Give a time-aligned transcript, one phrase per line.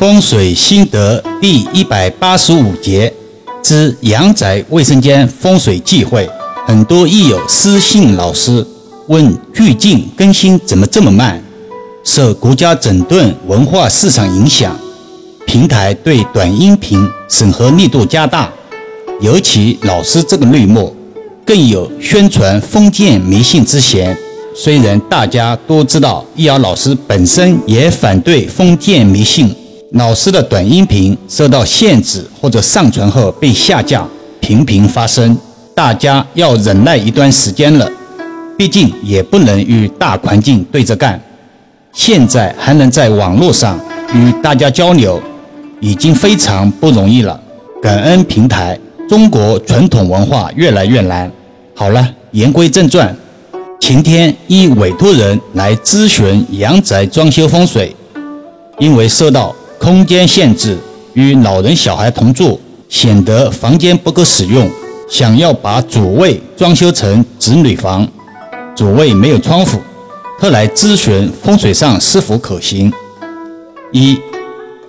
[0.00, 3.12] 风水心得第一百八十五节
[3.62, 6.26] 之阳宅卫生间风水忌讳。
[6.66, 8.66] 很多益友私信老师
[9.08, 11.44] 问：最近更新怎么这么慢？
[12.02, 14.74] 受国家整顿文化市场影响，
[15.46, 18.50] 平台对短音频审核力度加大，
[19.20, 20.96] 尤其老师这个内幕，
[21.44, 24.16] 更有宣传封建迷信之嫌。
[24.56, 29.54] 虽然大家都知道，易遥老师本身也反对封建迷信，
[29.92, 34.06] 老师的短音频受到限制或者上传后被下架，
[34.40, 35.36] 频频发生，
[35.74, 37.90] 大家要忍耐一段时间了。
[38.56, 41.20] 毕竟也不能与大环境对着干。
[41.92, 43.80] 现在还能在网络上
[44.14, 45.20] 与大家交流，
[45.80, 47.40] 已经非常不容易了。
[47.82, 48.78] 感恩平台，
[49.08, 51.28] 中国传统文化越来越难。
[51.74, 53.16] 好了，言归正传，
[53.80, 57.96] 晴天依委托人来咨询阳宅装修风水，
[58.78, 60.76] 因为受到空间限制，
[61.14, 64.70] 与老人小孩同住，显得房间不够使用，
[65.08, 68.06] 想要把主卫装修成子女房，
[68.76, 69.78] 主卫没有窗户。
[70.38, 72.92] 特来咨询风水上是否可行。
[73.90, 74.18] 一、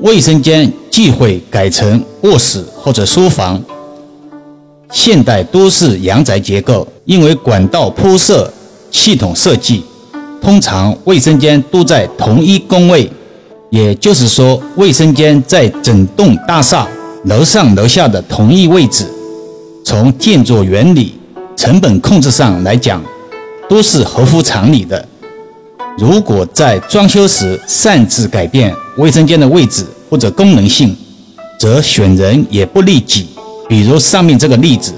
[0.00, 3.62] 卫生间忌讳改成卧室或者书房。
[4.90, 8.50] 现代都市阳宅结构，因为管道铺设
[8.90, 9.84] 系统设计，
[10.40, 13.10] 通常卫生间都在同一工位，
[13.70, 16.88] 也就是说，卫生间在整栋大厦
[17.24, 19.06] 楼上楼下的同一位置。
[19.84, 21.14] 从建筑原理、
[21.56, 23.02] 成本控制上来讲，
[23.68, 25.06] 都是合乎常理的。
[25.98, 30.96] 如果在装修时擅自改变卫生间的位置或者功能性，
[31.58, 33.28] 则选人也不利己。
[33.68, 34.92] 比如上面这个例子，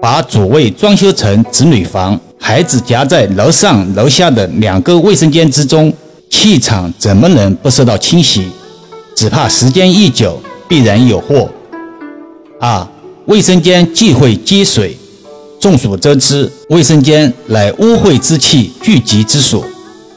[0.00, 5.92] 把主卫装修成子女房，孩子夹在楼上楼下的两个卫生间之中，
[6.36, 8.48] 气场怎么能不受到侵袭？
[9.14, 11.48] 只怕时间一久，必然有祸。
[12.60, 12.86] 二、
[13.26, 14.98] 卫生间忌讳积水。
[15.60, 19.64] 众所周知，卫生间乃污秽之气聚集之所。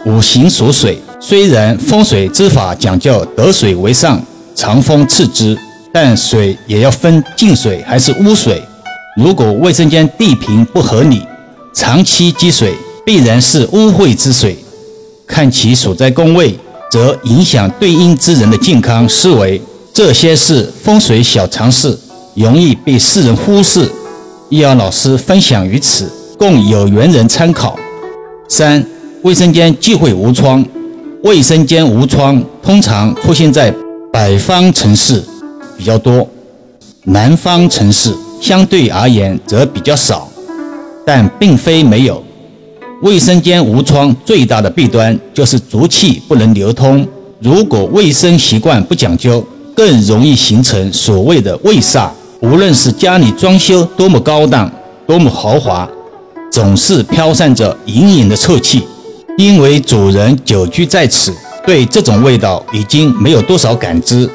[0.06, 4.20] 五行属水，虽然风水之法讲究得水为上，
[4.56, 5.58] 藏风次之，
[5.94, 8.62] 但水也要分净水还是污水。
[9.16, 11.22] 如果卫生间地平不合理，
[11.74, 12.74] 长期积水，
[13.06, 14.58] 必然是污秽之水。
[15.38, 16.58] 看其所在宫位，
[16.90, 19.62] 则影响对应之人的健康思维。
[19.94, 21.96] 这些是风水小常识，
[22.34, 23.88] 容易被世人忽视。
[24.50, 27.78] 易遥老师分享于此，供有缘人参考。
[28.50, 28.84] 三。
[29.22, 30.66] 卫生间忌讳无窗，
[31.24, 33.72] 卫生间无窗通常出现在
[34.12, 35.24] 北方城市
[35.78, 36.28] 比较多，
[37.04, 38.12] 南方城市
[38.42, 40.28] 相对而言则比较少，
[41.06, 42.24] 但并非没有。
[43.04, 47.08] 卫生间无窗最大的弊端就是浊气不能流通，
[47.40, 52.10] 如果卫生习惯不讲究，更容易形成所谓的卫煞。
[52.42, 54.72] 无论是家里装修多么高档、
[55.06, 55.88] 多么豪华，
[56.52, 58.84] 总是飘散着隐隐的臭气。
[59.38, 61.32] 因为主人久居在此，
[61.68, 64.28] 对这种味道已经没有多少感知。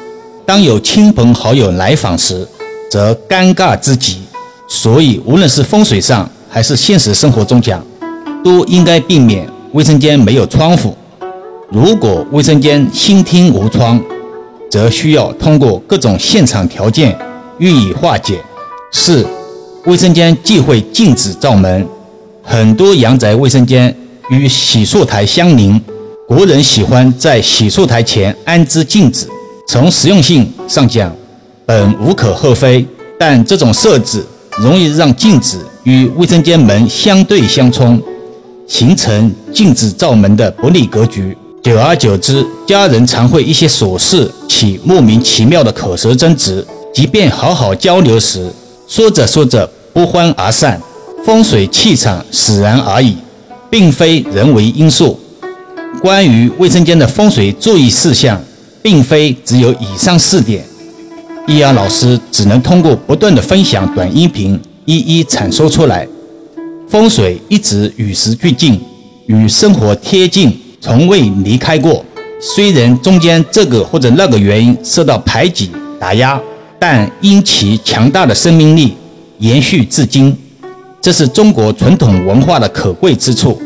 [0.45, 2.47] 当有亲朋好友来访时，
[2.89, 4.21] 则尴尬之极。
[4.69, 7.83] 所以，无论是风水上还是现实生活中讲，
[8.43, 10.95] 都应该避免卫生间没有窗户。
[11.69, 13.99] 如果卫生间新厅无窗，
[14.69, 17.17] 则需要通过各种现场条件
[17.57, 18.39] 予以化解。
[18.91, 19.25] 四、
[19.85, 21.87] 卫生间忌讳禁止照门，
[22.43, 23.95] 很多阳宅卫生间。
[24.29, 25.79] 与洗漱台相邻，
[26.25, 29.27] 国人喜欢在洗漱台前安置镜子。
[29.67, 31.13] 从实用性上讲，
[31.65, 32.87] 本无可厚非，
[33.19, 34.25] 但这种设置
[34.57, 38.01] 容易让镜子与卫生间门相对相冲，
[38.67, 41.37] 形成镜子照门的不利格局。
[41.61, 48.51] 久而久之，家人常会一些琐事起莫名其妙的口舌争执，即便好好交流时，
[48.87, 50.81] 说着说着不欢而散，
[51.25, 53.17] 风水气场使然而已。
[53.73, 55.19] 并非人为因素。
[55.99, 58.39] 关于卫生间的风水注意事项，
[58.83, 60.63] 并非只有以上四点。
[61.47, 66.07] 易遥老师只能通过不断的分享短音频，一一阐述出来。
[66.93, 68.79] 风水一直与时俱进，
[69.25, 72.05] 与生活贴近，从未离开过。
[72.39, 76.39] 虽然中间这个或者那个原因受到排挤打压，
[76.77, 78.95] 但因其强大的生命力，
[79.39, 80.37] 延续至今。
[81.01, 83.59] 这是中国传统文化的可贵之处，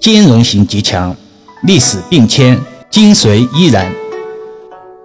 [0.00, 1.14] 兼容性极强，
[1.64, 2.58] 历史变迁，
[2.90, 3.92] 精髓依然。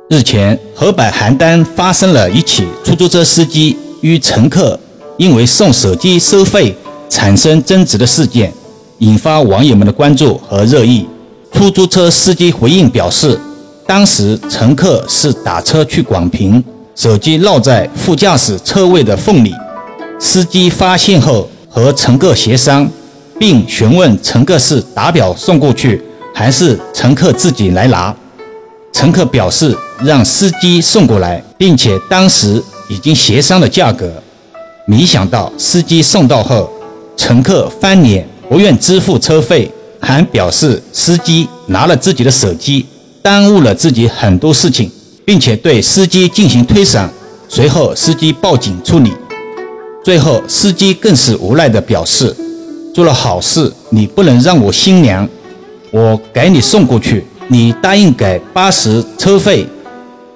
[0.10, 4.80] 日前，河北邯郸发生了一起出租车司机与乘客
[5.18, 6.74] 因为送手机收费
[7.10, 8.54] 产生争执的事件，
[9.00, 11.06] 引发网友们的关注和热议。
[11.52, 13.38] 出租车司机回应表示，
[13.88, 16.64] 当时乘客是打车去广平，
[16.96, 19.54] 手机落在副驾驶车位的缝里。
[20.20, 22.88] 司机发现后和乘客协商，
[23.40, 26.02] 并询问乘客是打表送过去，
[26.36, 28.16] 还是乘客自己来拿。
[28.94, 34.12] 乘客表示让司机送过来，并且当时已经协商了价格。
[34.86, 36.70] 没想到司机送到后，
[37.20, 39.70] 乘客翻脸不愿支付车费，
[40.00, 42.86] 还表示司机拿了自己的手机。
[43.22, 44.90] 耽误了自己很多事情，
[45.26, 47.10] 并且对司机进行推搡。
[47.50, 49.12] 随后，司机报警处理。
[50.02, 52.34] 最后，司机更是无奈地表示
[52.96, 55.28] ：“做了好事，你不能让我心凉。
[55.92, 59.68] 我给你送过去，你答应给八十车费，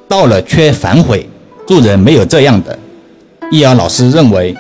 [0.10, 1.30] 到了却反悔。
[1.66, 2.78] 做人没有这样的。”
[3.50, 4.54] 易遥老师认为，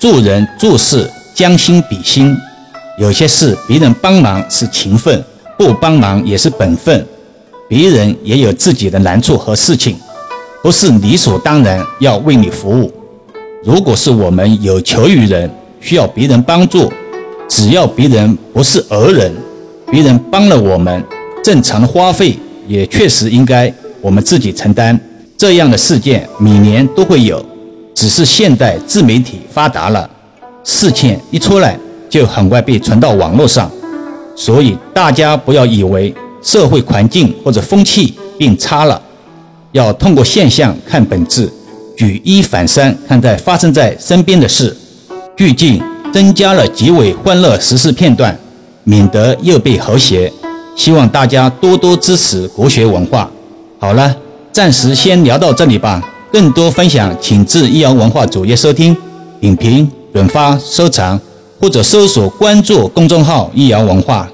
[0.00, 2.34] 做人做事将心比心，
[2.98, 5.22] 有些事别人帮忙是情分，
[5.58, 7.06] 不帮忙也是本分。
[7.68, 9.98] 别人也有自己的难处和事情，
[10.62, 12.90] 不是理所当然要为你服务。
[13.62, 16.90] 如果是我们有求于人，需要别人帮助，
[17.46, 19.30] 只要别人不是讹人，
[19.90, 21.04] 别人帮了我们，
[21.44, 24.98] 正常的花费也确实应该我们自己承担。
[25.36, 27.44] 这样的事件每年都会有，
[27.94, 30.08] 只是现代自媒体发达了，
[30.66, 31.78] 事情一出来
[32.10, 33.70] 就很快被传到网络上，
[34.34, 36.14] 所以大家不要以为。
[36.42, 39.02] 社会环境或者风气变差了，
[39.72, 41.52] 要通过现象看本质，
[41.96, 44.76] 举一反三看待发生在身边的事。
[45.36, 45.82] 剧境
[46.12, 48.38] 增加了极为欢乐时事片段，
[48.84, 50.32] 免得又被和谐。
[50.76, 53.28] 希望大家多多支持国学文化。
[53.80, 54.14] 好了，
[54.52, 56.00] 暂时先聊到这里吧。
[56.30, 58.96] 更多分享，请至易阳文化主页收听、
[59.40, 61.20] 点评、转发、收藏，
[61.60, 64.26] 或者搜索关注公众号“易阳文化”。